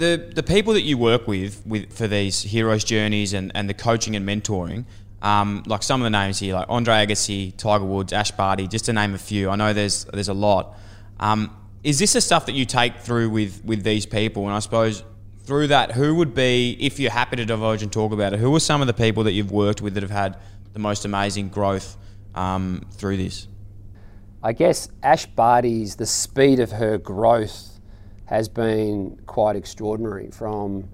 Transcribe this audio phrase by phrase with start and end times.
[0.00, 3.74] the the people that you work with with for these heroes journeys and, and the
[3.74, 4.86] coaching and mentoring,
[5.22, 8.86] um, like some of the names here, like Andre Agassi, Tiger Woods, Ash Barty, just
[8.86, 9.50] to name a few.
[9.50, 10.74] I know there's there's a lot.
[11.20, 14.46] Um, is this the stuff that you take through with with these people?
[14.46, 15.04] And I suppose
[15.44, 18.54] through that, who would be, if you're happy to divulge and talk about it, who
[18.54, 20.38] are some of the people that you've worked with that have had
[20.72, 21.96] the most amazing growth
[22.34, 23.48] um, through this?
[24.42, 27.69] I guess Ash Barty's the speed of her growth
[28.30, 30.30] has been quite extraordinary.
[30.30, 30.88] From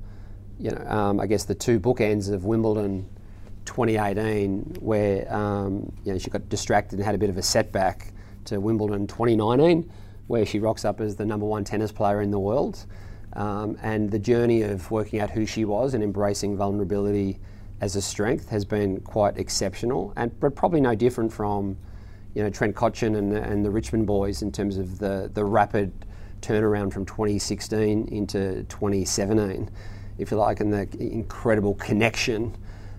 [0.59, 3.09] you know, um, I guess the two bookends of Wimbledon
[3.67, 8.15] 2018, where um, you know she got distracted and had a bit of a setback,
[8.47, 9.91] to Wimbledon 2019,
[10.29, 12.87] where she rocks up as the number one tennis player in the world.
[13.35, 17.39] Um, and the journey of working out who she was and embracing vulnerability
[17.83, 21.77] as a strength has been quite exceptional, and but probably no different from,
[22.35, 25.45] you know, Trent Cotchin and the, and the Richmond boys in terms of the the
[25.45, 25.93] rapid
[26.41, 29.71] turnaround from 2016 into 2017,
[30.19, 32.57] if you like, and the incredible connection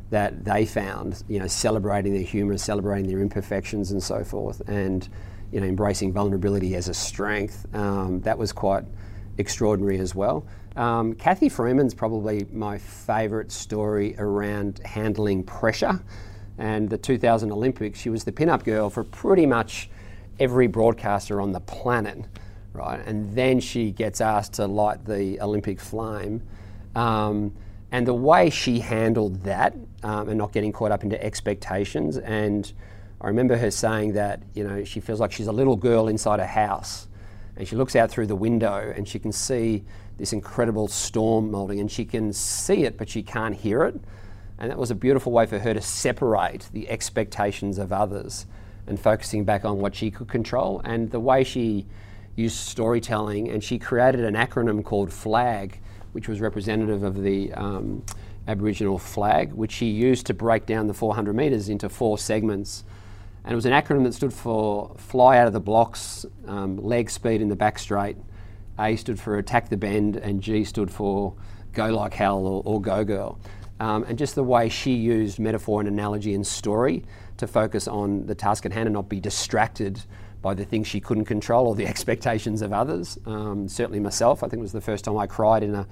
[0.09, 5.09] that they found, you know, celebrating their humour, celebrating their imperfections, and so forth, and
[5.52, 7.65] you know, embracing vulnerability as a strength.
[7.73, 8.83] Um, that was quite
[9.38, 10.45] extraordinary as well.
[10.75, 15.99] Um, Cathy Freeman's probably my favourite story around handling pressure.
[16.58, 19.89] And the 2000 Olympics, she was the pin-up girl for pretty much
[20.39, 22.25] every broadcaster on the planet,
[22.78, 23.00] right?
[23.06, 26.42] And then she gets asked to light the Olympic flame.
[26.95, 27.53] Um,
[27.92, 32.17] and the way she handled that um, and not getting caught up into expectations.
[32.17, 32.72] And
[33.22, 36.39] I remember her saying that, you know, she feels like she's a little girl inside
[36.39, 37.08] a house
[37.58, 39.83] and she looks out through the window and she can see
[40.17, 44.00] this incredible storm molding and she can see it but she can't hear it
[44.59, 48.45] and that was a beautiful way for her to separate the expectations of others
[48.88, 51.86] and focusing back on what she could control and the way she
[52.38, 55.80] used storytelling and she created an acronym called flag
[56.14, 58.03] which was representative of the um,
[58.48, 62.83] aboriginal flag which she used to break down the 400 metres into four segments
[63.48, 67.09] and it was an acronym that stood for fly out of the blocks, um, leg
[67.09, 68.17] speed in the back straight.
[68.77, 71.33] A stood for attack the bend, and G stood for
[71.71, 73.39] go like hell or, or go girl.
[73.80, 77.05] Um, and just the way she used metaphor and analogy and story
[77.37, 80.02] to focus on the task at hand and not be distracted
[80.42, 83.17] by the things she couldn't control or the expectations of others.
[83.25, 85.87] Um, certainly myself, I think it was the first time I cried in a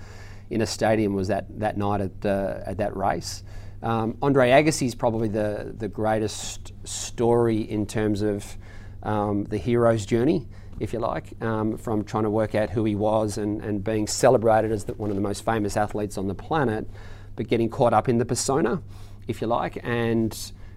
[0.50, 3.44] in a stadium was that that night at uh, at that race.
[3.86, 8.58] Um, Andre Agassi is probably the, the greatest story in terms of
[9.04, 10.48] um, the hero's journey,
[10.80, 14.08] if you like, um, from trying to work out who he was and, and being
[14.08, 16.90] celebrated as the, one of the most famous athletes on the planet,
[17.36, 18.82] but getting caught up in the persona,
[19.28, 19.78] if you like.
[19.84, 20.36] And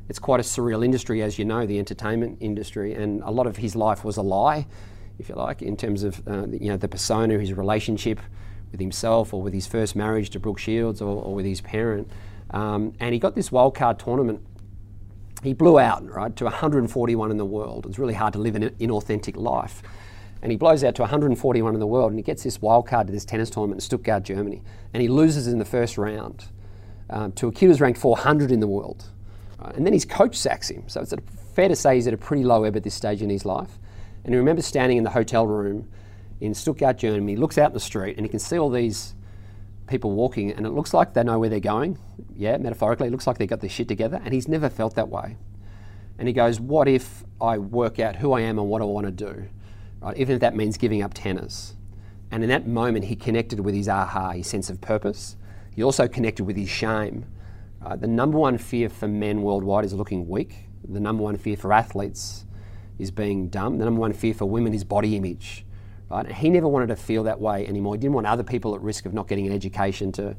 [0.09, 2.95] it's quite a surreal industry, as you know, the entertainment industry.
[2.95, 4.67] And a lot of his life was a lie,
[5.19, 8.21] if you like, in terms of uh, you know the persona, his relationship
[8.71, 12.11] with himself, or with his first marriage to Brooke Shields, or, or with his parent.
[12.51, 14.41] Um, and he got this wildcard tournament.
[15.43, 17.87] He blew out, right, to 141 in the world.
[17.87, 19.83] It's really hard to live an inauthentic life.
[20.43, 23.13] And he blows out to 141 in the world and he gets this wildcard to
[23.13, 24.63] this tennis tournament in Stuttgart, Germany.
[24.93, 26.47] And he loses in the first round
[27.11, 29.11] um, to a kid who's ranked 400 in the world.
[29.61, 30.85] And then his coach sacks him.
[30.89, 31.13] So it's
[31.55, 33.79] fair to say he's at a pretty low ebb at this stage in his life.
[34.25, 35.89] And he remembers standing in the hotel room
[36.41, 37.33] in Stuttgart, Germany.
[37.33, 39.15] He looks out in the street and he can see all these
[39.89, 41.99] people walking and it looks like they know where they're going.
[42.37, 44.21] Yeah, metaphorically, it looks like they got their shit together.
[44.25, 45.37] And he's never felt that way.
[46.19, 49.07] And he goes, What if I work out who I am and what I want
[49.07, 49.49] to do?
[50.01, 50.17] Right?
[50.17, 51.75] Even if that means giving up tennis.
[52.31, 55.37] And in that moment, he connected with his aha, his sense of purpose.
[55.75, 57.25] He also connected with his shame.
[57.81, 58.01] Right?
[58.01, 60.69] The number one fear for men worldwide is looking weak.
[60.89, 62.45] The number one fear for athletes
[62.99, 63.79] is being dumb.
[63.79, 65.65] The number one fear for women is body image.
[66.11, 66.31] Right?
[66.31, 67.95] He never wanted to feel that way anymore.
[67.95, 70.37] He didn't want other people at risk of not getting an education to,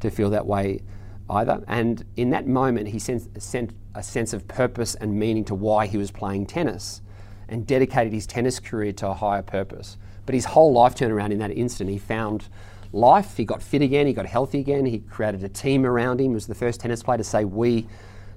[0.00, 0.82] to feel that way
[1.28, 1.62] either.
[1.68, 5.86] And in that moment, he sent, sent a sense of purpose and meaning to why
[5.86, 7.02] he was playing tennis
[7.48, 9.98] and dedicated his tennis career to a higher purpose.
[10.26, 11.90] But his whole life turned around in that instant.
[11.90, 12.48] He found
[12.92, 16.30] life, he got fit again, he got healthy again, he created a team around him,
[16.30, 17.86] he was the first tennis player to say we,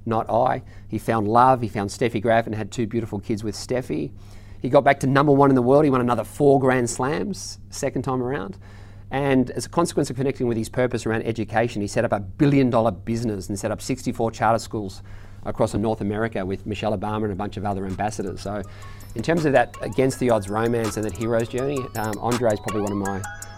[0.05, 0.63] not I.
[0.87, 4.11] He found love, he found Steffi Graf and had two beautiful kids with Steffi.
[4.61, 5.83] He got back to number one in the world.
[5.83, 8.57] He won another four Grand Slams, second time around.
[9.11, 12.19] And as a consequence of connecting with his purpose around education, he set up a
[12.19, 15.03] billion dollar business and set up 64 charter schools
[15.45, 18.41] across North America with Michelle Obama and a bunch of other ambassadors.
[18.41, 18.63] So,
[19.15, 22.59] in terms of that against the odds romance and that hero's journey, um, Andre is
[22.61, 23.21] probably one of my,